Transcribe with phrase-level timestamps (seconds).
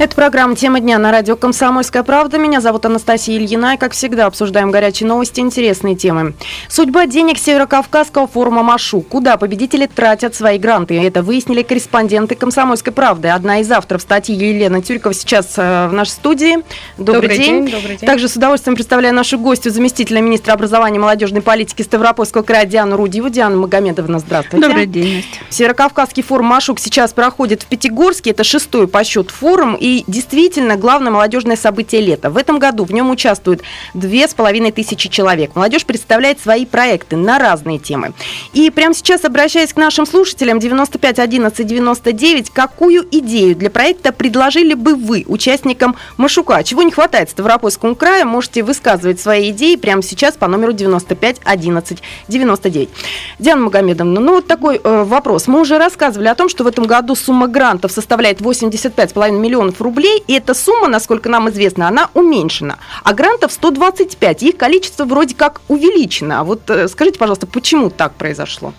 [0.00, 2.38] Это программа «Тема дня» на радио «Комсомольская правда».
[2.38, 6.32] Меня зовут Анастасия Ильина, и, как всегда, обсуждаем горячие новости, интересные темы.
[6.70, 9.02] Судьба денег Северокавказского форума «Машу».
[9.02, 10.98] Куда победители тратят свои гранты?
[10.98, 13.28] Это выяснили корреспонденты «Комсомольской правды».
[13.28, 16.54] Одна из авторов статьи Елена Тюрикова сейчас э, в нашей студии.
[16.96, 17.66] Добрый, добрый день.
[17.66, 17.70] день.
[17.70, 18.06] Добрый день.
[18.06, 22.96] Также с удовольствием представляю нашу гостью, заместителя министра образования и молодежной политики Ставропольского края Диану
[22.96, 23.28] Рудиву.
[23.28, 24.66] Диана Магомедовна, здравствуйте.
[24.66, 25.26] Добрый день.
[25.50, 28.30] Северокавказский форум «Машук» сейчас проходит в Пятигорске.
[28.30, 29.74] Это шестой по счету форум.
[29.74, 32.30] И действительно главное молодежное событие лета.
[32.30, 33.62] В этом году в нем участвуют
[33.94, 35.54] две с половиной тысячи человек.
[35.54, 38.12] Молодежь представляет свои проекты на разные темы.
[38.52, 44.74] И прямо сейчас, обращаясь к нашим слушателям 95 11 99, какую идею для проекта предложили
[44.74, 46.62] бы вы, участникам Машука?
[46.64, 48.26] Чего не хватает Ставропольскому краю?
[48.26, 52.88] Можете высказывать свои идеи прямо сейчас по номеру 95 11 99.
[53.38, 55.46] Диана Магомедовна, ну вот такой э, вопрос.
[55.46, 60.22] Мы уже рассказывали о том, что в этом году сумма грантов составляет 85,5 миллионов рублей,
[60.26, 62.78] и эта сумма, насколько нам известно, она уменьшена.
[63.02, 66.40] А грантов 125, их количество вроде как увеличено.
[66.40, 68.72] А вот э, скажите, пожалуйста, почему так произошло?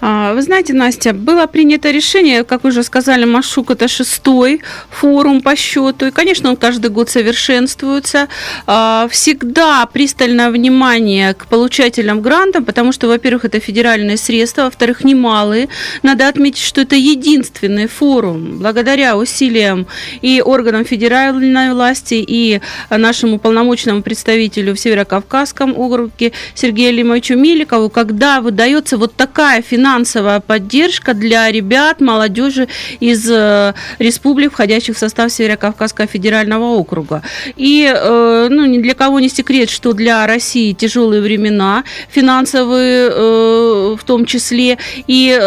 [0.00, 5.56] А, вы знаете, Настя, было принято решение, как уже сказали, Машук это шестой форум по
[5.56, 6.06] счету.
[6.06, 8.28] И, конечно, он каждый год совершенствуется.
[8.66, 15.68] А, всегда пристальное внимание к получателям гранта, потому что, во-первых, это федеральные средства, во-вторых, немалые.
[16.02, 19.86] Надо отметить, что это единственный форум, благодаря усилиям
[20.22, 28.40] и органам федеральной власти, и нашему полномочному представителю в Северокавказском округе Сергею Лимовичу Миликову, когда
[28.40, 32.68] выдается вот такая финансовая финансовая поддержка для ребят, молодежи
[33.00, 37.22] из э, республик, входящих в состав Северо-Кавказского федерального округа.
[37.58, 43.96] И э, ну, ни для кого не секрет, что для России тяжелые времена, финансовые э,
[44.00, 45.38] в том числе, и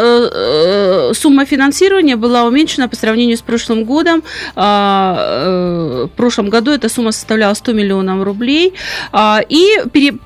[1.13, 4.23] сумма финансирования была уменьшена по сравнению с прошлым годом.
[4.55, 8.73] А, в прошлом году эта сумма составляла 100 миллионов рублей.
[9.11, 9.65] А, и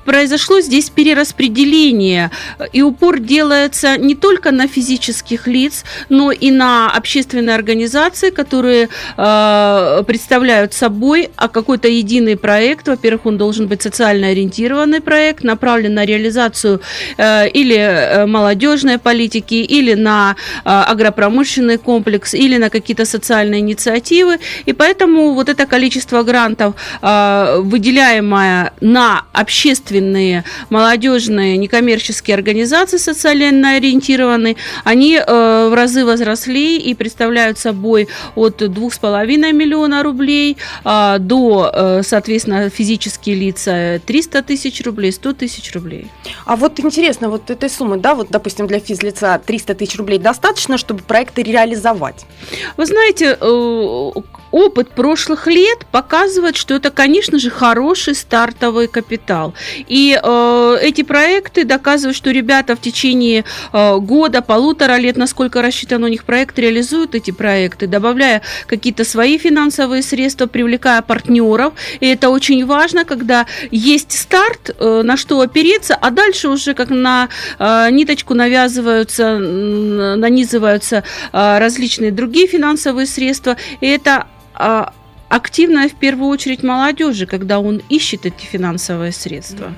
[0.04, 2.30] произошло здесь перераспределение,
[2.72, 10.02] и упор делается не только на физических лиц, но и на общественные организации, которые э,
[10.06, 12.88] представляют собой а какой-то единый проект.
[12.88, 16.80] Во-первых, он должен быть социально ориентированный проект, направлен на реализацию
[17.16, 24.38] э, или э, молодежной политики, или на э, агропромышленный комплекс, или на какие-то социальные инициативы.
[24.66, 33.91] И поэтому вот это количество грантов, э, выделяемое на общественные, молодежные, некоммерческие организации социально ориентированные,
[33.92, 41.70] ориентированы, они э, в разы возросли и представляют собой от 2,5 миллиона рублей а, до,
[41.72, 46.10] э, соответственно, физические лица 300 тысяч рублей, 100 тысяч рублей.
[46.46, 50.78] А вот интересно, вот этой суммы, да, вот, допустим, для физлица 300 тысяч рублей достаточно,
[50.78, 52.26] чтобы проекты реализовать?
[52.76, 54.10] Вы знаете, э,
[54.52, 59.54] опыт прошлых лет показывает, что это, конечно же, хороший стартовый капитал.
[59.88, 66.04] И э, эти проекты доказывают, что ребята в течение э, года, полутора лет, насколько рассчитан
[66.04, 71.72] у них проект, реализуют эти проекты, добавляя какие-то свои финансовые средства, привлекая партнеров.
[72.00, 76.90] И это очень важно, когда есть старт, э, на что опереться, а дальше уже как
[76.90, 83.56] на э, ниточку навязываются, нанизываются э, различные другие финансовые средства.
[83.80, 84.26] И это
[85.28, 89.72] активная в первую очередь молодежи, когда он ищет эти финансовые средства.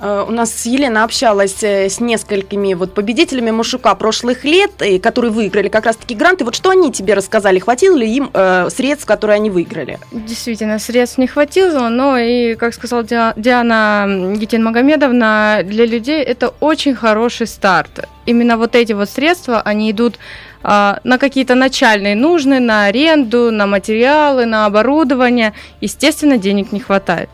[0.00, 5.68] Э, у нас Елена общалась э, с несколькими вот победителями Машука прошлых лет, которые выиграли
[5.68, 6.44] как раз-таки гранты.
[6.44, 7.58] Вот что они тебе рассказали?
[7.58, 9.98] Хватило ли им э, средств, которые они выиграли?
[10.12, 16.94] Действительно, средств не хватило, но и, как сказала Диана Гитин Магомедовна, для людей это очень
[16.94, 18.08] хороший старт.
[18.26, 20.18] Именно вот эти вот средства, они идут а,
[20.62, 25.52] на какие-то начальные нужны, на аренду, на материалы, на оборудование.
[25.80, 27.28] Естественно, денег не хватает.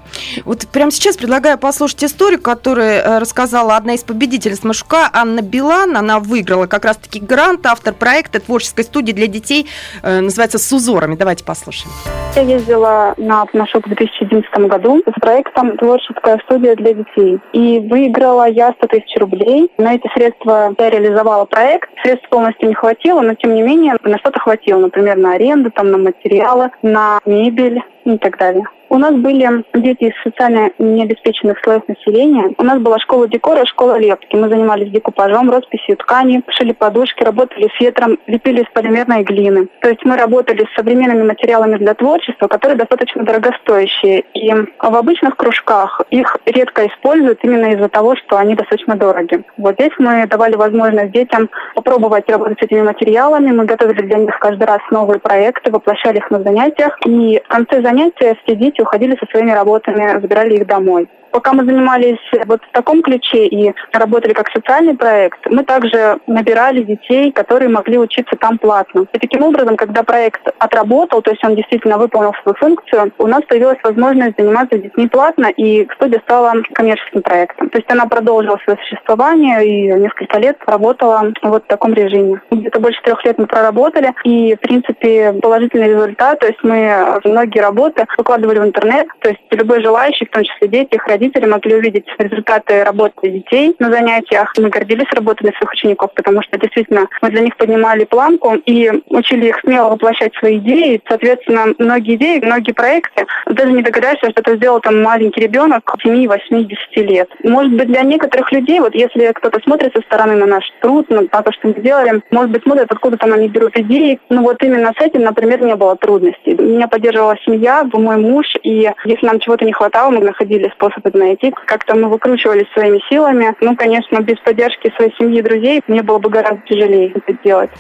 [0.45, 5.97] Вот прямо сейчас предлагаю послушать историю, которую э, рассказала одна из победительниц Машука, Анна Билан.
[5.97, 9.67] Она выиграла как раз-таки грант, автор проекта творческой студии для детей,
[10.03, 11.17] э, называется «С узорами».
[11.17, 11.93] Давайте послушаем.
[12.35, 17.39] Я ездила на Машук в 2011 году с проектом «Творческая студия для детей».
[17.53, 19.71] И выиграла я 100 тысяч рублей.
[19.77, 21.91] На эти средства я реализовала проект.
[22.03, 25.91] Средств полностью не хватило, но тем не менее на что-то хватило, например, на аренду, там,
[25.91, 28.65] на материалы, на мебель и так далее.
[28.93, 32.55] У нас были дети из социально необеспеченных слоев населения.
[32.59, 34.37] У нас была школа декора, школа лепки.
[34.37, 39.69] Мы занимались декупажом, росписью ткани, шили подушки, работали с ветром, лепили из полимерной глины.
[39.81, 44.25] То есть мы работали с современными материалами для творчества, которые достаточно дорогостоящие.
[44.35, 49.43] И в обычных кружках их редко используют именно из-за того, что они достаточно дороги.
[49.57, 53.53] Вот здесь мы давали возможность детям попробовать работать с этими материалами.
[53.53, 56.99] Мы готовили для них каждый раз новые проекты, воплощали их на занятиях.
[57.07, 61.09] И в конце занятия все дети уходили со своими работами, забирали их домой.
[61.33, 66.83] Пока мы занимались вот в таком ключе и работали как социальный проект, мы также набирали
[66.83, 69.07] детей, которые могли учиться там платно.
[69.13, 73.43] И таким образом, когда проект отработал, то есть он действительно выполнил свою функцию, у нас
[73.49, 77.71] появилась возможность заниматься детьми платно, и студия стала коммерческим проектом.
[77.71, 82.43] То есть она продолжила свое существование и несколько лет работала вот в таком режиме.
[82.51, 86.41] Где-то больше трех лет мы проработали, и, в принципе, положительный результат.
[86.41, 90.69] То есть мы многие работы выкладывали в интернет, то есть любой желающий, в том числе
[90.69, 94.53] дети, родители, родители могли увидеть результаты работы детей на занятиях.
[94.59, 99.47] Мы гордились работами своих учеников, потому что действительно мы для них поднимали планку и учили
[99.49, 101.01] их смело воплощать свои идеи.
[101.09, 106.27] Соответственно, многие идеи, многие проекты, даже не догадаешься, что это сделал там маленький ребенок 7,
[106.27, 107.29] 8, 10 лет.
[107.45, 111.27] Может быть, для некоторых людей, вот если кто-то смотрит со стороны на наш труд, на
[111.27, 114.19] то, что мы делали, может быть, смотрят, откуда там они берут идеи.
[114.29, 116.55] Ну вот именно с этим, например, не было трудностей.
[116.55, 121.53] Меня поддерживала семья, мой муж, и если нам чего-то не хватало, мы находили способы найти.
[121.67, 123.55] Как-то мы выкручивались своими силами.
[123.61, 127.71] Ну, конечно, без поддержки своей семьи и друзей мне было бы гораздо тяжелее это делать.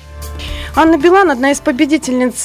[0.74, 2.44] Анна Билан, одна из победительниц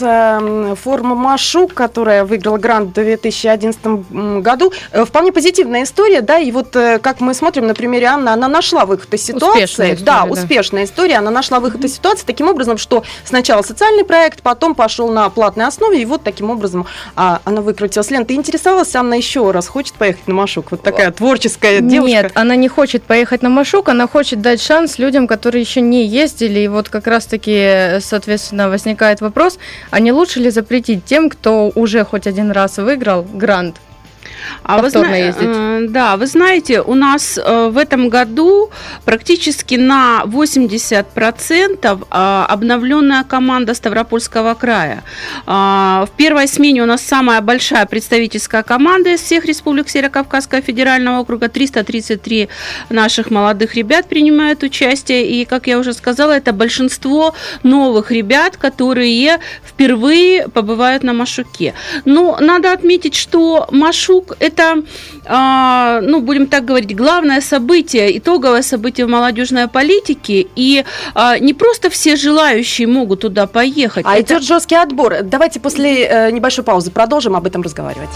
[0.79, 4.73] форума Машук, которая выиграла грант в 2011 году.
[4.91, 8.49] Э, вполне позитивная история, да, и вот э, как мы смотрим на примере Анны, она
[8.49, 9.63] нашла выход из ситуации.
[9.63, 11.15] Успешная история, да, да, успешная история.
[11.15, 15.65] Она нашла выход из ситуации таким образом, что сначала социальный проект, потом пошел на платной
[15.65, 16.85] основе, и вот таким образом
[17.15, 18.11] а, она выкрутилась.
[18.11, 20.73] Лен, ты интересовалась, Анна еще раз хочет поехать на Машук?
[20.77, 22.11] Вот такая творческая девушка.
[22.11, 26.05] Нет, она не хочет поехать на Машук, она хочет дать шанс людям, которые еще не
[26.05, 29.57] ездили, и вот как раз-таки, соответственно, возникает вопрос,
[29.89, 33.77] а не лучше ли запретить тем, кто уже хоть один раз выиграл грант,
[34.63, 35.15] а вы зна...
[35.15, 35.47] ездить.
[35.47, 38.69] Э, да, вы знаете, у нас э, в этом году
[39.05, 45.03] практически на 80% э, обновленная команда Ставропольского края.
[45.45, 51.47] В первой смене у нас самая большая представительская команда из всех республик Северо-Кавказского федерального округа.
[51.47, 52.49] 333
[52.89, 55.27] наших молодых ребят принимают участие.
[55.29, 57.33] И, как я уже сказала, это большинство
[57.63, 61.73] новых ребят, которые впервые побывают на Машуке.
[62.05, 63.67] Но надо отметить, что
[64.17, 64.83] Машук это,
[65.25, 70.47] а, ну, будем так говорить, главное событие, итоговое событие в молодежной политике.
[70.55, 70.83] И
[71.13, 74.05] а, не просто все желающие могут туда поехать.
[74.07, 74.33] А это...
[74.33, 75.23] идет жесткий отбор.
[75.23, 78.09] Давайте после э, небольшой паузы продолжим об этом разговаривать.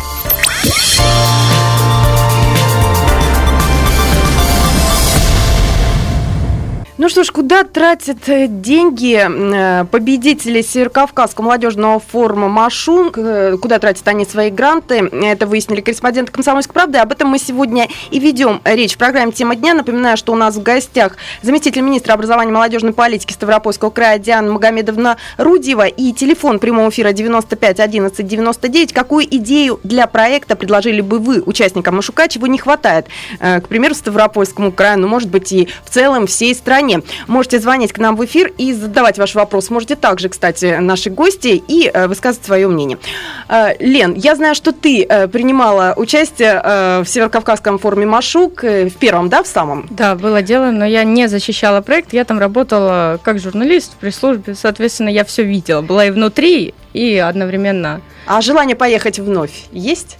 [7.01, 14.07] Ну что ж, куда тратят э, деньги э, победители Северокавказского молодежного форума «Машун», куда тратят
[14.07, 17.00] они свои гранты, это выяснили корреспонденты «Комсомольской правды».
[17.00, 19.74] Об этом мы сегодня и ведем речь в программе «Тема дня».
[19.74, 24.51] Напоминаю, что у нас в гостях заместитель министра образования и молодежной политики Ставропольского края Диана
[24.51, 28.94] Магомедовна Рудьева и телефон прямого эфира 95 11 99.
[28.94, 33.07] Какую идею для проекта предложили бы вы, участникам Машука, чего не хватает,
[33.39, 36.91] э, к примеру, Ставропольскому краю, ну, может быть, и в целом всей стране?
[36.92, 37.04] Стране.
[37.28, 39.70] Можете звонить к нам в эфир и задавать ваш вопрос.
[39.70, 42.98] Можете также, кстати, наши гости и э, высказывать свое мнение.
[43.50, 49.30] Э, Лен, я знаю, что ты э, принимала участие в Северокавказском форуме Машук, в первом,
[49.30, 49.88] да, в самом?
[49.90, 54.56] Да, было дело, но я не защищала проект, я там работала как журналист при службе,
[54.56, 58.02] соответственно, я все видела, была и внутри, и одновременно.
[58.26, 60.18] А желание поехать вновь есть?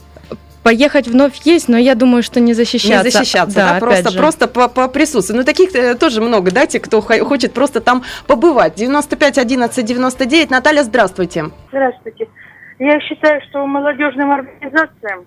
[0.64, 3.06] Поехать вновь есть, но я думаю, что не защищаться.
[3.06, 5.40] Не защищаться, да, да просто, просто по, по присутствию.
[5.40, 8.76] Ну, таких э, тоже много, да, те, кто хочет просто там побывать.
[8.76, 10.52] 95 11 99.
[10.52, 11.46] Наталья, здравствуйте.
[11.70, 12.28] Здравствуйте.
[12.78, 15.26] Я считаю, что молодежным организациям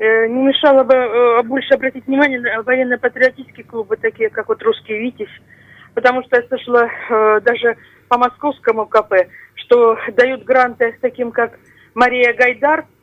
[0.00, 4.98] э, не мешало бы э, больше обратить внимание на военно-патриотические клубы, такие как вот «Русский
[4.98, 5.28] Витязь»,
[5.94, 6.88] потому что я слышала
[7.42, 7.76] даже
[8.08, 9.14] по московскому КП,
[9.54, 11.52] что дают гранты таким, как
[11.94, 12.86] Мария Гайдар–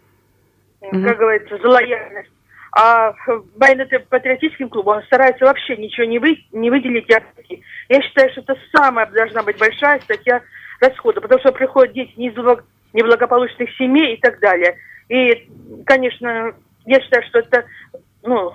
[0.82, 1.08] mm-hmm.
[1.08, 2.32] как говорится, за лояльность.
[2.72, 3.14] А
[3.56, 7.10] военно-патриотическим клубам стараются вообще ничего не, вы, не выделить.
[7.90, 10.42] Я считаю, что это самая должна быть большая статья
[10.80, 12.36] расхода, потому что приходят дети не из
[12.94, 14.78] неблагополучных семей и так далее.
[15.10, 15.50] И,
[15.86, 16.54] конечно,
[16.86, 17.66] я считаю, что это
[18.22, 18.52] ну,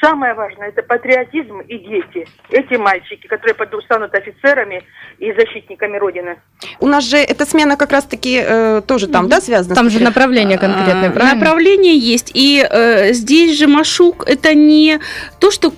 [0.00, 2.26] самое важное, это патриотизм и дети.
[2.50, 4.82] Эти мальчики, которые станут офицерами,
[5.18, 6.36] и защитниками Родины.
[6.80, 9.74] У нас же эта смена как раз-таки э, тоже там, да, связана?
[9.74, 11.34] Там же направление конкретное, А, правильно?
[11.34, 12.30] Направление есть.
[12.34, 15.00] И э, здесь же Машук это не
[15.38, 15.72] то, что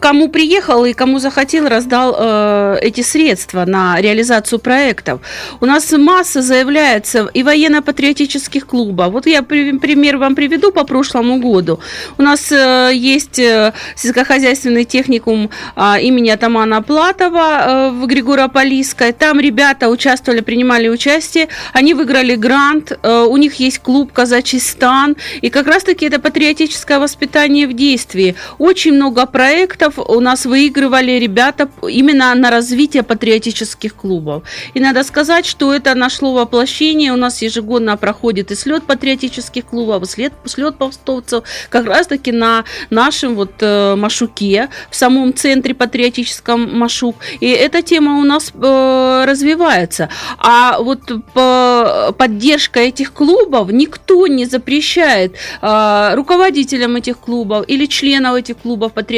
[0.00, 5.20] кому приехал и кому захотел, раздал э, эти средства на реализацию проектов.
[5.60, 9.12] У нас масса заявляется и военно-патриотических клубов.
[9.12, 11.80] Вот я при- пример вам приведу по прошлому году.
[12.18, 19.12] У нас э, есть э, сельскохозяйственный техникум а, имени Атамана Платова э, в Григорополийской.
[19.12, 21.48] Там ребята участвовали, принимали участие.
[21.72, 22.92] Они выиграли грант.
[23.02, 25.16] э, У них есть клуб «Казачий стан».
[25.42, 28.34] И как раз-таки это патриотическое воспитание в действии.
[28.58, 34.42] Очень много проектов у нас выигрывали ребята именно на развитие патриотических клубов.
[34.74, 37.12] И надо сказать, что это нашло воплощение.
[37.12, 42.64] У нас ежегодно проходит и слет патриотических клубов, и слет, слет повстовцев как раз-таки на
[42.90, 47.16] нашем вот э, Машуке, в самом центре патриотическом Машук.
[47.40, 50.08] И эта тема у нас э, развивается.
[50.38, 51.00] А вот
[51.34, 58.92] по- поддержка этих клубов никто не запрещает э, руководителям этих клубов или членам этих клубов
[58.92, 59.13] патриотических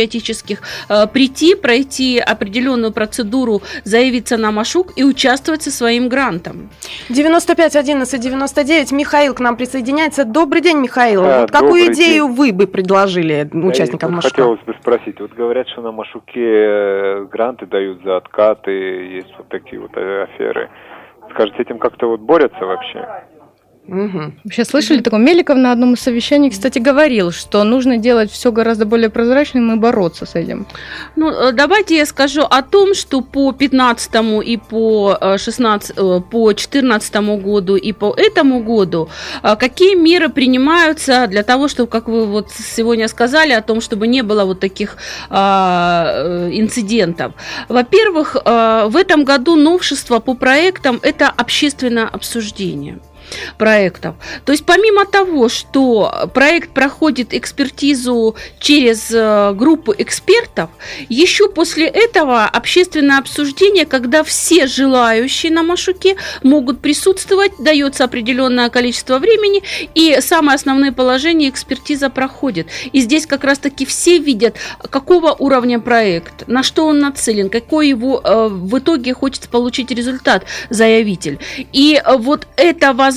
[0.88, 6.70] э, прийти, пройти определенную процедуру, заявиться на Машук и участвовать со своим грантом.
[7.08, 8.92] 95 11 99.
[8.92, 10.24] Михаил к нам присоединяется.
[10.24, 11.22] Добрый день, Михаил.
[11.22, 14.34] Да, вот какую идею вы бы предложили участникам тут Машука?
[14.34, 19.48] Хотелось бы спросить, вот говорят, что на Машуке э, гранты дают за откаты, есть вот
[19.48, 20.70] такие вот э, аферы.
[21.30, 23.06] Скажите, этим как-то вот борются вообще?
[23.88, 24.34] Мгм.
[24.44, 25.20] Вообще слышали такое?
[25.20, 29.76] Меликов на одном из совещаний, кстати, говорил, что нужно делать все гораздо более прозрачным и
[29.76, 30.66] бороться с этим.
[31.14, 36.20] Ну, э, давайте я скажу о том, что по 15 и по э, 16, э,
[36.30, 39.08] по 14 году и по этому году
[39.42, 44.08] э, какие меры принимаются для того, чтобы, как вы вот сегодня сказали, о том, чтобы
[44.08, 44.96] не было вот таких
[45.30, 47.32] а, э, инцидентов.
[47.68, 52.98] Во-первых, э, в этом году новшество по проектам– это общественное обсуждение
[53.58, 54.16] проектов.
[54.44, 60.70] То есть помимо того, что проект проходит экспертизу через э, группу экспертов,
[61.08, 69.18] еще после этого общественное обсуждение, когда все желающие на Машуке могут присутствовать, дается определенное количество
[69.18, 69.62] времени,
[69.94, 72.68] и самые основные положения экспертиза проходит.
[72.92, 74.56] И здесь как раз-таки все видят,
[74.90, 80.44] какого уровня проект, на что он нацелен, какой его э, в итоге хочет получить результат
[80.70, 81.38] заявитель.
[81.72, 83.15] И э, вот эта возможность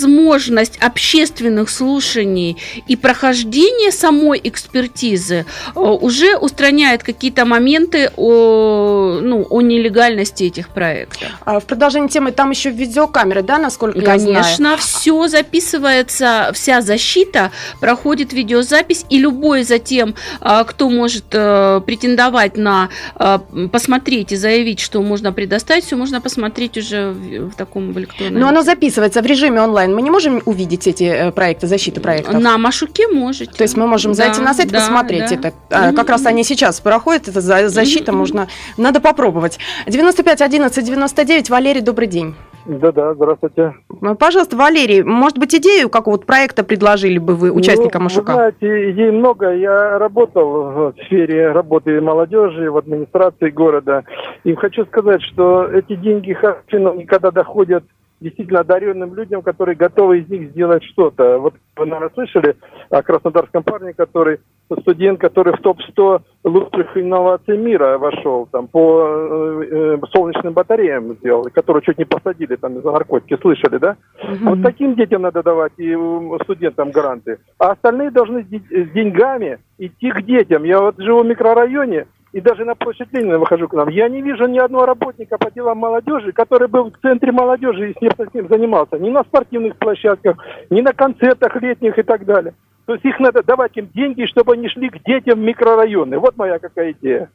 [0.79, 10.44] общественных слушаний и прохождения самой экспертизы э, уже устраняет какие-то моменты о, ну, о нелегальности
[10.46, 11.29] этих проектов.
[11.46, 14.44] А в продолжении темы там еще видеокамеры, да, насколько я знаю?
[14.44, 22.58] Конечно, все записывается, вся защита проходит видеозапись, и любой затем, а, кто может э, претендовать
[22.58, 23.39] на а,
[23.72, 28.39] посмотреть и заявить, что можно предоставить, все можно посмотреть уже в, таком электронном.
[28.39, 29.88] Но оно записывается в режиме онлайн.
[29.93, 32.34] Мы не можем увидеть эти э, проекты, защиты проектов?
[32.36, 33.51] на Машуке можете.
[33.51, 35.36] То есть мы можем Да, зайти на сайт и да, посмотреть да.
[35.36, 35.53] это.
[35.69, 35.93] А.
[35.93, 39.60] Как раз они сейчас проходят, это за- защита, можно, надо попробовать.
[39.88, 42.36] 95 11 99, Валерий, добрый день.
[42.65, 43.74] Да-да, здравствуйте.
[44.01, 48.31] Ну, Пожалуйста, Валерий, может быть, идею какого-то проекта предложили бы вы участникам ну, Машука?
[48.31, 49.55] Вы знаете, идей много.
[49.55, 54.03] Я работал в сфере работы молодежи, в администрации города.
[54.43, 57.84] И хочу сказать, что эти деньги хорошие, никогда доходят
[58.20, 61.40] действительно одаренным людям, которые готовы из них сделать что-то.
[61.40, 62.56] Вот вы, наверное, слышали
[62.90, 64.40] о краснодарском парне, который
[64.82, 71.50] студент, который в топ-100 лучших инноваций мира вошел, там, по э, э, солнечным батареям сделал,
[71.52, 73.98] которого чуть не посадили там из-за наркотики, слышали, да?
[74.42, 75.98] Вот таким детям надо давать и
[76.44, 77.40] студентам гранты.
[77.58, 80.64] А остальные должны с деньгами идти к детям.
[80.64, 83.90] Я вот живу в микрорайоне, и даже на площадь Ленина выхожу к нам.
[83.90, 87.94] Я не вижу ни одного работника по делам молодежи, который был в центре молодежи и
[87.98, 88.98] с ним, с ним занимался.
[89.00, 90.38] Ни на спортивных площадках,
[90.70, 92.54] ни на концертах летних и так далее.
[92.89, 96.17] То есть их надо давать им деньги, чтобы они шли к детям в микрорайоны.
[96.17, 97.29] Вот моя какая идея.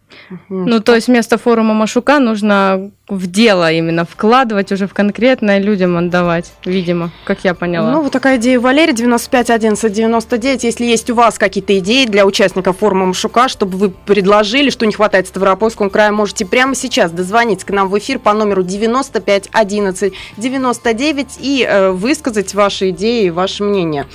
[0.49, 5.97] Ну, то есть вместо форума Машука нужно в дело именно вкладывать, уже в конкретное людям
[5.97, 7.93] отдавать, видимо, как я поняла.
[7.93, 10.65] Ну, вот такая идея Валерий, 95 11 99.
[10.65, 14.93] Если есть у вас какие-то идеи для участников форума Машука, чтобы вы предложили, что не
[14.93, 20.13] хватает Ставропольскому краю, можете прямо сейчас дозвониться к нам в эфир по номеру 95 11
[20.37, 24.07] 99 и э, высказать ваши идеи, ваше мнение.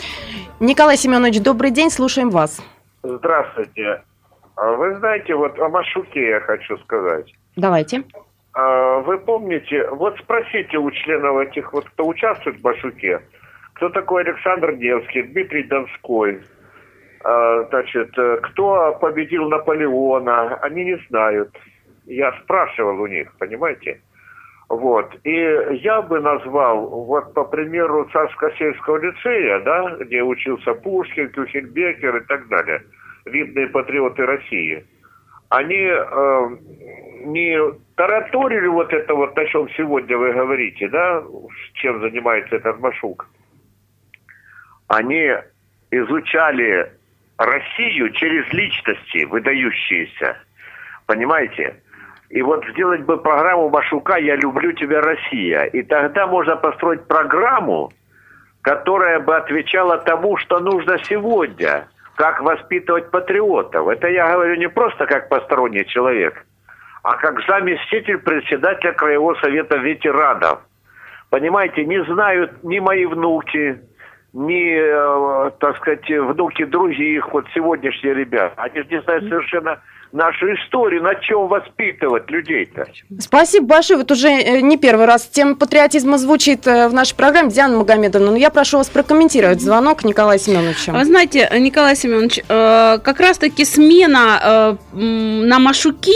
[0.60, 2.62] Николай Семенович, добрый день, слушаем вас.
[3.04, 4.04] Здравствуйте.
[4.58, 7.34] А Вы знаете, вот о Машуке я хочу сказать.
[7.56, 8.04] Давайте.
[8.54, 13.22] А, Вы помните, вот спросите у членов этих, вот кто участвует в Машуке,
[13.74, 16.42] кто такой Александр Невский, Дмитрий Донской,
[17.24, 21.56] А, значит, э, кто победил Наполеона, они не знают.
[22.06, 24.01] Я спрашивал у них, понимаете?
[24.70, 25.16] Вот.
[25.24, 25.32] И
[25.82, 32.48] я бы назвал, вот по примеру Царско-сельского лицея, да, где учился Пушкин, Кюхельбекер и так
[32.50, 32.84] далее,
[33.26, 34.86] видные патриоты России,
[35.50, 36.50] они э,
[37.26, 37.58] не
[37.96, 41.24] тараторили вот это вот, о чем сегодня вы говорите, да,
[41.74, 43.28] чем занимается этот Машук.
[44.88, 45.32] Они
[45.90, 46.92] изучали
[47.40, 50.38] Россию через личности выдающиеся.
[51.08, 51.82] Понимаете?
[52.30, 55.64] И вот сделать бы программу Машука «Я люблю тебя, Россия».
[55.64, 57.92] И тогда можно построить программу,
[58.62, 61.88] которая бы отвечала тому, что нужно сегодня.
[62.16, 63.88] Как воспитывать патриотов.
[63.88, 66.46] Это я говорю не просто как посторонний человек,
[67.02, 70.60] а как заместитель председателя Краевого совета ветеранов.
[71.30, 73.80] Понимаете, не знают ни мои внуки,
[74.34, 78.54] ни, э, так сказать, внуки других, вот сегодняшние ребята.
[78.58, 79.80] Они же не знают совершенно
[80.12, 82.88] нашу историю, на чем воспитывать людей-то.
[83.20, 84.00] Спасибо большое.
[84.00, 87.51] Вот уже э, не первый раз тема патриотизма звучит э, в нашей программе.
[87.51, 90.92] Диана Магомедовна, но я прошу вас прокомментировать звонок Николая Семеновича.
[90.92, 96.12] Вы знаете, Николай Семенович, как раз-таки смена на Машуке,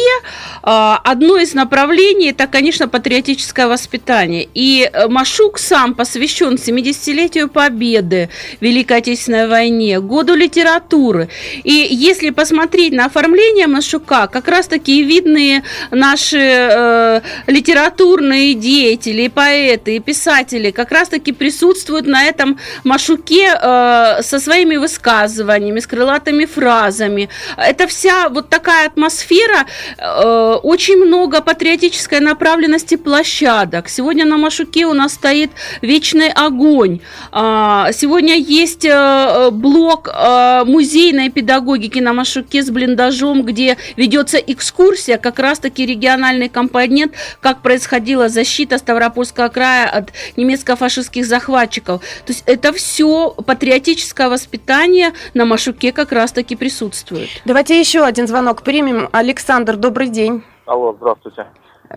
[0.62, 4.48] одно из направлений, это, конечно, патриотическое воспитание.
[4.54, 8.30] И Машук сам посвящен 70-летию Победы Победы,
[8.62, 11.30] Великой Отечественной войне, году литературы.
[11.64, 19.30] И если посмотреть на оформление Машука, как раз таки видные наши э, литературные деятели, и
[19.30, 25.88] поэты, и писатели как раз таки присутствуют на этом Машуке э, со своими высказываниями, с
[25.88, 27.28] крылатыми фразами.
[27.58, 29.66] Это вся вот такая атмосфера,
[29.98, 33.90] э, очень много патриотической направленности площадок.
[33.90, 37.00] Сегодня на Машуке у нас стоит вечный огонь.
[37.32, 44.38] А, Сегодня есть э, э, блок э, музейной педагогики на Машуке с блиндажом, где ведется
[44.38, 52.02] экскурсия, как раз-таки региональный компонент, как происходила защита Ставропольского края от немецко-фашистских захватчиков.
[52.26, 57.30] То есть это все патриотическое воспитание на Машуке как раз-таки присутствует.
[57.46, 59.10] Давайте еще один звонок примем.
[59.12, 60.44] Александр, добрый день.
[60.66, 61.46] Алло, здравствуйте.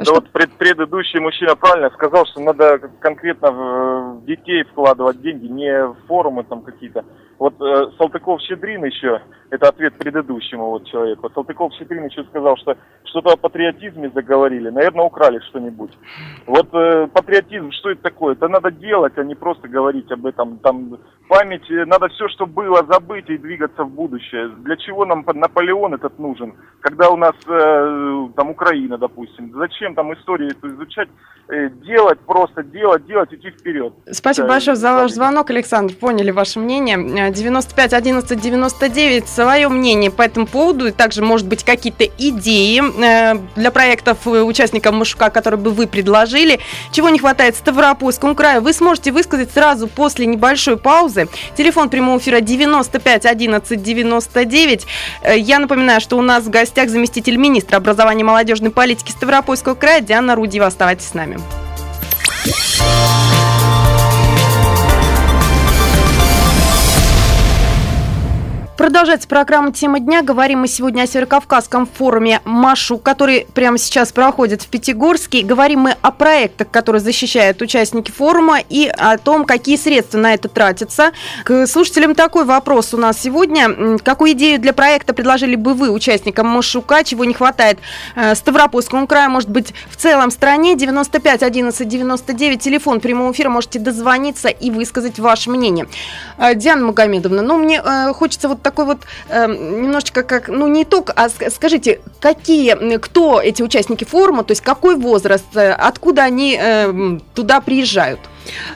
[0.03, 0.05] Что...
[0.05, 5.87] Да вот пред, предыдущий мужчина правильно сказал, что надо конкретно в детей вкладывать деньги, не
[5.87, 7.05] в форумы там какие-то.
[7.39, 11.31] Вот э, Салтыков-Щедрин еще, это ответ предыдущему вот человеку.
[11.35, 14.71] Салтыков-Щедрин еще сказал, что что-то о патриотизме заговорили.
[14.71, 15.91] Наверное, украли что-нибудь.
[16.47, 18.35] Вот э, патриотизм, что это такое?
[18.35, 20.59] Это надо делать, а не просто говорить об этом.
[20.59, 24.49] Там память, э, надо все, что было, забыть и двигаться в будущее.
[24.65, 26.55] Для чего нам Наполеон этот нужен?
[26.81, 29.53] Когда у нас э, там Украина, допустим.
[29.55, 31.09] Зачем там историю эту изучать?
[31.49, 33.93] Э, делать, просто делать, делать, идти вперед.
[34.11, 35.95] Спасибо да, большое за ваш звонок, Александр.
[35.95, 37.26] Поняли ваше мнение.
[37.31, 40.89] 95 11 99 свое мнение по этому поводу.
[40.89, 46.61] И также, может быть, какие-то идеи э, для проектов участников Машука, которые бы вы предложили.
[46.93, 51.29] Чего не хватает Ставропольскому краю, вы сможете высказать сразу после небольшой паузы.
[51.57, 54.87] Телефон прямого эфира 95 11 99.
[55.37, 60.01] Я напоминаю, что у нас в гостях заместитель министра образования и молодежной политики Ставропольского края
[60.01, 60.67] Диана Рудьева.
[60.67, 61.39] Оставайтесь с нами.
[68.87, 70.23] Продолжается программа «Тема дня».
[70.23, 75.43] Говорим мы сегодня о Северокавказском форуме «Машу», который прямо сейчас проходит в Пятигорске.
[75.43, 80.49] Говорим мы о проектах, которые защищают участники форума и о том, какие средства на это
[80.49, 81.11] тратятся.
[81.43, 83.99] К слушателям такой вопрос у нас сегодня.
[83.99, 87.03] Какую идею для проекта предложили бы вы участникам Машука?
[87.03, 87.81] Чего не хватает
[88.15, 90.77] э, Ставропольскому краю, может быть, в целом стране?
[90.77, 95.89] 95 11 99, телефон прямого эфира, можете дозвониться и высказать ваше мнение.
[96.39, 98.99] Э, Диана Магомедовна, ну, мне э, хочется вот такой вот
[99.31, 104.61] э, немножечко как, ну не итог, а скажите, какие, кто эти участники форума, то есть
[104.61, 108.21] какой возраст, э, откуда они э, туда приезжают?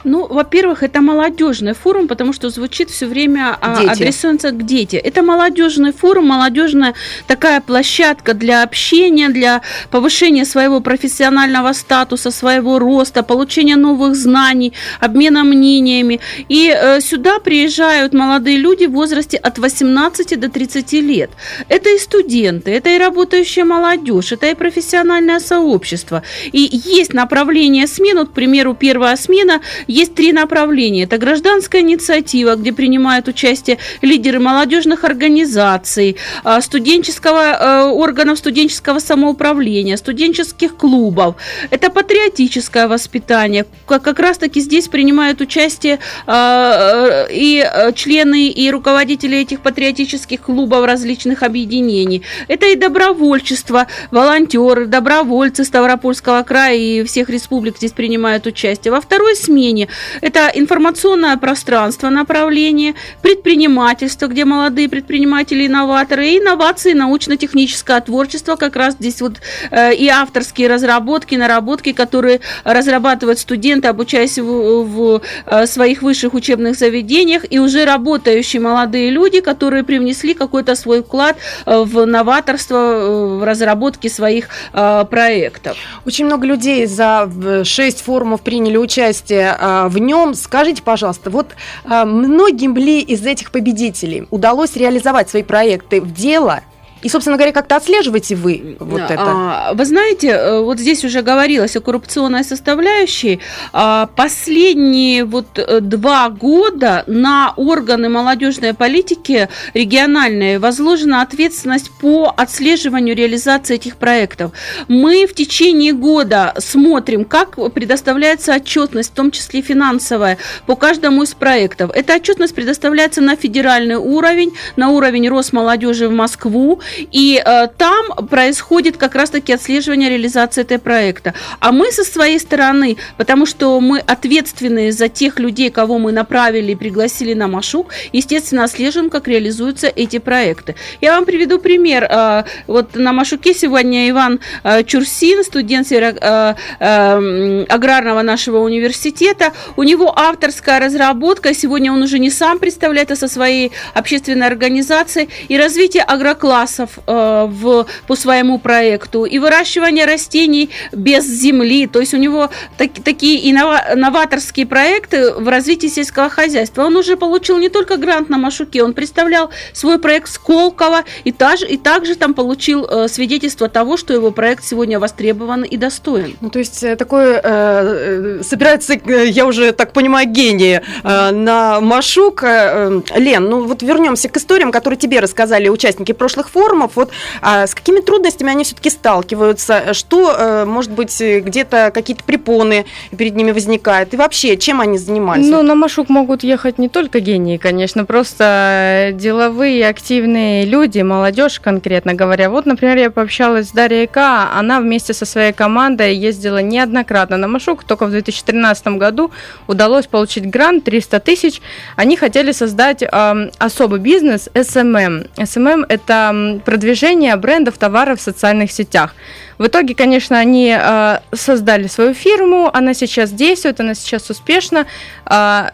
[0.05, 4.97] Ну, во-первых, это молодежный форум, потому что звучит все время адресуется к дети.
[4.97, 6.95] Это молодежный форум, молодежная
[7.27, 15.45] такая площадка для общения, для повышения своего профессионального статуса, своего роста, получения новых знаний, обмена
[15.45, 16.21] мнениями.
[16.49, 21.31] И э, сюда приезжают молодые люди в возрасте от 18 до 30 лет.
[21.69, 26.23] Это и студенты, это и работающая молодежь, это и профессиональное сообщество.
[26.53, 31.05] И есть направление смен, вот, к примеру, первая смена есть три направления.
[31.05, 39.97] Это гражданская инициатива, где принимают участие лидеры молодежных организаций, а, студенческого э, органов студенческого самоуправления,
[39.97, 41.37] студенческих клубов.
[41.71, 43.67] Это патриотическое воспитание.
[43.87, 50.85] Как раз-таки здесь принимают участие а, э, и э, члены, и руководители этих патриотических клубов
[50.85, 52.23] различных объединений.
[52.49, 58.93] Это и добровольчество, волонтеры, добровольцы Ставропольского края и всех республик здесь принимают участие.
[58.93, 59.89] Во второй смене
[60.21, 68.95] это информационное пространство направление, предпринимательство, где молодые предприниматели, инноваторы, и инновации, научно-техническое творчество, как раз
[68.95, 76.03] здесь вот э, и авторские разработки, наработки, которые разрабатывают студенты, обучаясь в, в э, своих
[76.03, 81.37] высших учебных заведениях, и уже работающие молодые люди, которые привнесли какой-то свой вклад
[81.67, 85.77] э, в новаторство, э, в разработке своих э, проектов.
[86.07, 87.29] Очень много людей за
[87.65, 89.40] шесть форумов приняли участие
[89.89, 90.35] в нем.
[90.35, 96.61] Скажите, пожалуйста, вот многим ли из этих победителей удалось реализовать свои проекты в дело
[97.03, 99.23] и, собственно говоря, как-то отслеживаете вы вот это?
[99.27, 103.41] А, вы знаете, э, вот здесь уже говорилось о коррупционной составляющей.
[103.73, 113.17] А, последние вот э, два года на органы молодежной политики региональные возложена ответственность по отслеживанию
[113.17, 114.53] реализации этих проектов.
[114.89, 120.37] Мы в течение года смотрим, как предоставляется отчетность, в том числе финансовая,
[120.67, 121.91] по каждому из проектов.
[121.95, 128.97] Эта отчетность предоставляется на федеральный уровень, на уровень Росмолодежи в Москву, и э, там происходит
[128.97, 131.35] как раз-таки отслеживание реализации этого проекта.
[131.61, 136.73] А мы со своей стороны, потому что мы ответственны за тех людей, кого мы направили
[136.73, 140.75] и пригласили на Машук, естественно, отслеживаем, как реализуются эти проекты.
[141.01, 142.05] Я вам приведу пример.
[142.05, 149.83] Э, вот на Машуке сегодня Иван э, Чурсин, студент э, э, аграрного нашего университета, у
[149.83, 155.59] него авторская разработка, сегодня он уже не сам представляет, а со своей общественной организацией, и
[155.59, 161.87] развитие агрокласса массов э, в, по своему проекту, и выращивание растений без земли.
[161.87, 166.85] То есть у него так, такие инноваторские проекты в развитии сельского хозяйства.
[166.85, 171.67] Он уже получил не только грант на Машуке, он представлял свой проект Сколково и, также,
[171.67, 176.37] и также там получил э, свидетельство того, что его проект сегодня востребован и достоин.
[176.41, 182.43] Ну, то есть э, такое э, собирается, я уже так понимаю, гений э, на Машук.
[182.45, 187.11] Э, Лен, ну вот вернемся к историям, которые тебе рассказали участники прошлых форумов форумов, вот
[187.43, 189.95] а с какими трудностями они все-таки сталкиваются?
[189.95, 194.15] Что, э, может быть, где-то какие-то препоны перед ними возникают?
[194.15, 195.47] И вообще, чем они занимались?
[195.47, 202.15] Ну, на Машук могут ехать не только гении, конечно, просто деловые, активные люди, молодежь конкретно
[202.15, 202.51] говоря.
[202.51, 204.51] Вот, например, я пообщалась с Дарьей К.
[204.55, 209.31] Она вместе со своей командой ездила неоднократно на Машук, только в 2013 году
[209.67, 211.61] удалось получить грант 300 тысяч.
[211.97, 215.29] Они хотели создать э, особый бизнес SMM.
[215.37, 219.15] SMM– это продвижения брендов товаров в социальных сетях.
[219.59, 224.87] В итоге, конечно, они э, создали свою фирму, она сейчас действует, она сейчас успешна.
[225.27, 225.71] Э,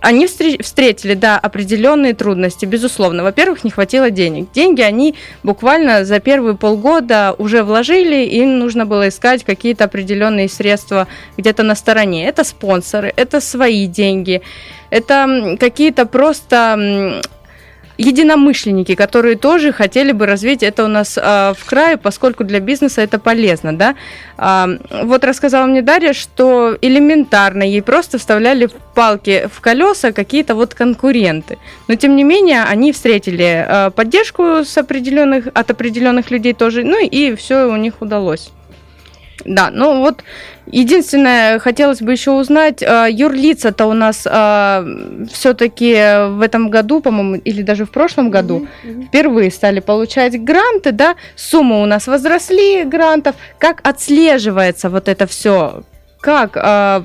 [0.00, 3.22] они встретили, да, определенные трудности, безусловно.
[3.22, 4.50] Во-первых, не хватило денег.
[4.52, 11.06] Деньги они буквально за первые полгода уже вложили, им нужно было искать какие-то определенные средства
[11.36, 12.26] где-то на стороне.
[12.26, 14.40] Это спонсоры, это свои деньги,
[14.88, 17.20] это какие-то просто
[17.98, 23.02] единомышленники, которые тоже хотели бы развить это у нас э, в крае, поскольку для бизнеса
[23.02, 23.94] это полезно, да.
[24.38, 30.74] Э, вот рассказала мне Дарья, что элементарно ей просто вставляли палки в колеса какие-то вот
[30.74, 36.84] конкуренты, но тем не менее они встретили э, поддержку с определенных от определенных людей тоже,
[36.84, 38.50] ну и все у них удалось.
[39.44, 40.22] Да, ну вот
[40.72, 44.84] единственное, хотелось бы еще узнать, а, юрлица-то у нас а,
[45.32, 45.92] все-таки
[46.28, 49.06] в этом году, по-моему, или даже в прошлом году mm-hmm.
[49.06, 53.36] впервые стали получать гранты, да, суммы у нас возросли грантов.
[53.58, 55.82] Как отслеживается вот это все?
[56.20, 56.56] Как?
[56.56, 57.02] А,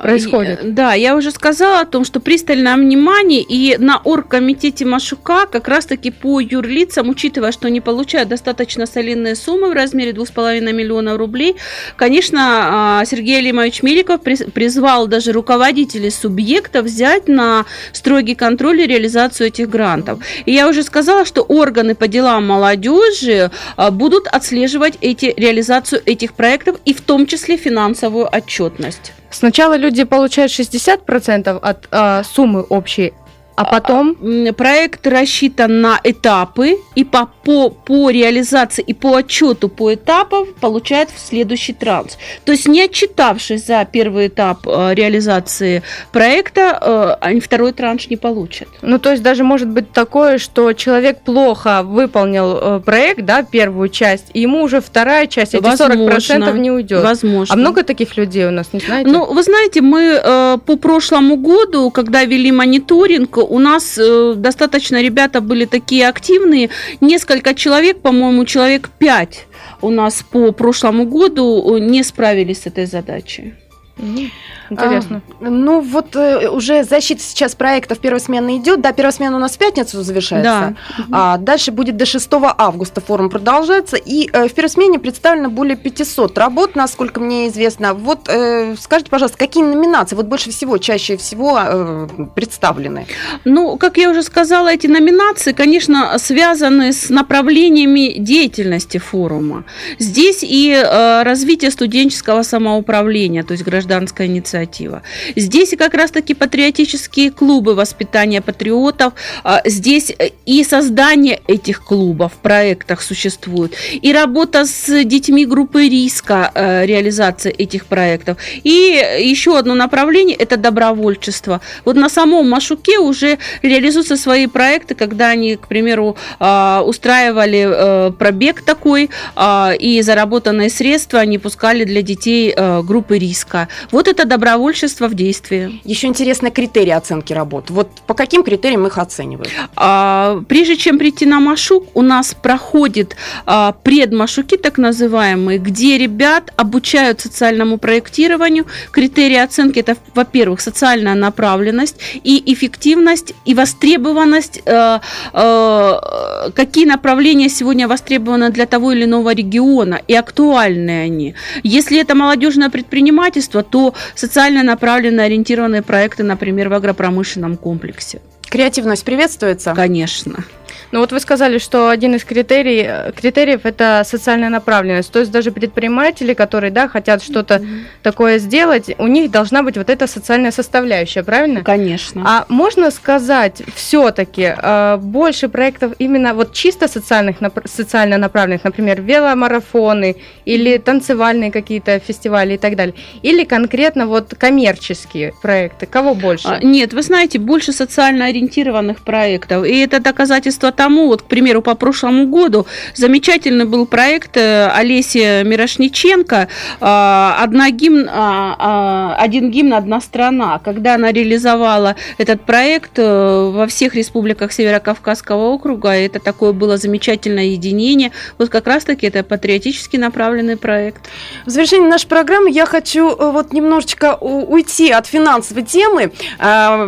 [0.00, 0.64] происходит.
[0.64, 5.68] И, да, я уже сказала о том, что пристальное внимание и на оргкомитете Машука как
[5.68, 11.56] раз-таки по юрлицам, учитывая, что они получают достаточно солидные суммы в размере 2,5 миллиона рублей,
[11.96, 19.48] конечно, а, Сергей Алимович Меликов призвал даже руководителей субъекта взять на строгий контроль и реализацию
[19.48, 20.20] этих грантов.
[20.44, 26.34] И я уже сказала, что органы по делам молодежи а, будут отслеживать эти, реализацию этих
[26.34, 29.12] проектов и в том числе финансовую отчетность.
[29.30, 33.12] Сначала люди получают 60% от э, суммы общей,
[33.56, 34.16] А потом?
[34.56, 41.10] Проект рассчитан на этапы, и по, по, по реализации и по отчету по этапам получает
[41.10, 42.18] в следующий транс.
[42.44, 48.16] То есть не отчитавшись за первый этап э, реализации проекта, э, они второй транш не
[48.16, 48.68] получат.
[48.82, 53.88] Ну, то есть даже может быть такое, что человек плохо выполнил э, проект, да, первую
[53.88, 56.44] часть, и ему уже вторая часть, эти Возможно.
[56.44, 57.02] 40% не уйдет.
[57.02, 57.54] Возможно.
[57.54, 59.10] А много таких людей у нас, не знаете?
[59.10, 65.40] Ну, вы знаете, мы по прошлому году, когда вели мониторинг, у нас э, достаточно ребята
[65.40, 69.46] были такие активные, несколько человек, по-моему, человек пять
[69.80, 73.54] у нас по прошлому году э, не справились с этой задачей.
[73.98, 75.22] Интересно.
[75.40, 78.80] А, ну вот э, уже защита сейчас проектов первой смены идет.
[78.80, 80.76] Да, первая смена у нас в пятницу завершается.
[80.98, 81.04] Да.
[81.12, 83.96] А дальше будет до 6 августа форум продолжается.
[83.96, 87.94] И э, в первой смене представлено более 500 работ, насколько мне известно.
[87.94, 93.06] Вот э, скажите, пожалуйста, какие номинации вот больше всего, чаще всего э, представлены?
[93.44, 99.64] Ну, как я уже сказала, эти номинации, конечно, связаны с направлениями деятельности форума.
[99.98, 105.02] Здесь и э, развитие студенческого самоуправления, то есть гражданская инициатива.
[105.36, 109.12] Здесь как раз-таки патриотические клубы воспитания патриотов.
[109.44, 110.12] А, здесь
[110.46, 113.72] и создание этих клубов в проектах существует,
[114.02, 118.38] и работа с детьми группы риска, э, реализация этих проектов.
[118.64, 121.60] И еще одно направление– это добровольчество.
[121.84, 128.12] Вот на самом Машуке уже реализуются свои проекты, когда они, к примеру, а, устраивали э,
[128.18, 133.68] пробег такой, а, и заработанные средства они пускали для детей э, группы риска.
[133.90, 135.80] Вот это добровольчество в действии.
[135.84, 137.70] Еще интересно критерии оценки работ.
[137.70, 139.50] Вот по каким критериям их оценивают?
[139.76, 146.52] А, прежде чем прийти на Машук, у нас проходит а, предмашуки, так называемые, где ребят
[146.56, 148.66] обучают социальному проектированию.
[148.90, 155.00] Критерии оценки это, во-первых, социальная направленность и эффективность, и востребованность, а,
[155.32, 161.34] а, какие направления сегодня востребованы для того или иного региона и актуальны они.
[161.62, 168.20] Если это молодежное предпринимательство, то социально направленные, ориентированные проекты, например, в агропромышленном комплексе.
[168.48, 169.74] Креативность приветствуется?
[169.74, 170.44] Конечно.
[170.92, 175.10] Ну вот вы сказали, что один из критерий, критериев это социальная направленность.
[175.12, 177.84] То есть даже предприниматели, которые да, хотят что-то mm-hmm.
[178.02, 181.62] такое сделать, у них должна быть вот эта социальная составляющая, правильно?
[181.62, 182.22] Конечно.
[182.24, 190.16] А можно сказать все-таки э, больше проектов именно вот чисто социальных, социально направленных, например, веломарафоны
[190.44, 195.86] или танцевальные какие-то фестивали и так далее, или конкретно вот коммерческие проекты?
[195.86, 196.48] Кого больше?
[196.48, 199.64] А, нет, вы знаете, больше социально ориентированных проектов.
[199.66, 205.42] И это доказательство тому, вот, к примеру, по прошлому году замечательный был проект э, Олеси
[205.42, 206.48] Мирошниченко
[206.80, 210.60] а, «Одна гимн, а, а, «Один гимн, одна страна».
[210.64, 217.46] Когда она реализовала этот проект э, во всех республиках Северо-Кавказского округа, это такое было замечательное
[217.46, 218.12] единение.
[218.38, 221.08] Вот как раз-таки это патриотически направленный проект.
[221.46, 226.12] В завершении нашей программы я хочу э, вот немножечко уйти от финансовой темы.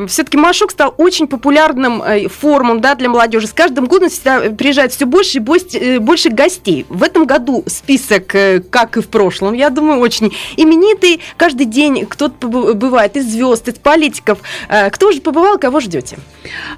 [0.08, 3.46] Все-таки Машук стал очень популярным форумом да, для молодежи.
[3.46, 5.42] С каждым годом всегда приезжает все больше и
[5.78, 6.86] э, больше гостей.
[6.88, 11.20] В этом году список, э, как и в прошлом, я думаю, очень именитый.
[11.36, 14.38] Каждый день кто-то бывает из звезд, из политиков.
[14.68, 16.18] Э, кто же побывал, кого ждете?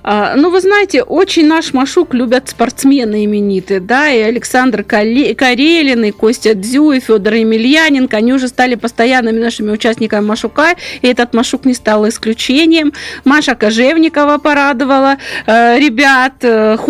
[0.03, 6.11] А, ну, вы знаете, очень наш Машук любят спортсмены именитые, да, и Александр Карелин, и
[6.11, 11.65] Костя Дзю, и Федор Емельяненко, они уже стали постоянными нашими участниками Машука, и этот Машук
[11.65, 12.93] не стал исключением.
[13.25, 16.35] Маша Кожевникова порадовала ребят,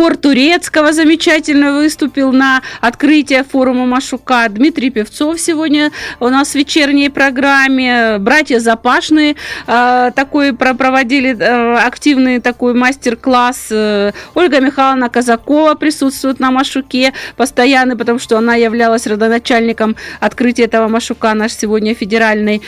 [0.00, 4.46] хор Турецкого замечательно выступил на открытие форума Машука.
[4.48, 8.16] Дмитрий Певцов сегодня у нас в вечерней программе.
[8.18, 9.36] Братья Запашные
[9.66, 13.66] э, такой проводили э, активный такой мастер-класс.
[13.72, 20.88] Э, Ольга Михайловна Казакова присутствует на Машуке постоянно, потому что она являлась родоначальником открытия этого
[20.88, 22.62] Машука, наш сегодня федеральный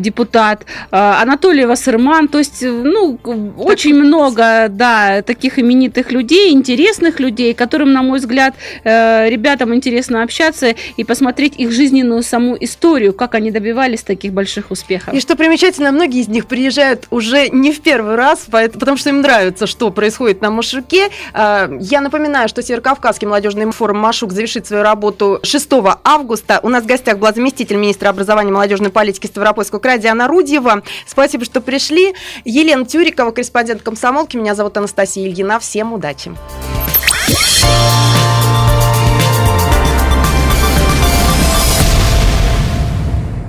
[0.00, 0.64] депутат.
[0.90, 3.18] Анатолий Вассерман, то есть, ну,
[3.58, 10.22] очень много, да, таких именитых людей, интересных людей, которым, на мой взгляд, э, ребятам интересно
[10.22, 15.14] общаться и посмотреть их жизненную саму историю, как они добивались таких больших успехов.
[15.14, 19.20] И что примечательно, многие из них приезжают уже не в первый раз, потому что им
[19.20, 21.08] нравится, что происходит на Машуке.
[21.32, 25.68] А, я напоминаю, что Северокавказский молодежный форум Машук завершит свою работу 6
[26.04, 26.60] августа.
[26.62, 30.82] У нас в гостях была заместитель министра образования и молодежной политики Ставропольского края Диана Рудьева.
[31.06, 32.14] Спасибо, что пришли.
[32.44, 34.36] Елена Тюрикова, корреспондент комсомолки.
[34.36, 35.58] Меня зовут Анастасия Ильина.
[35.72, 36.30] Всем удачи!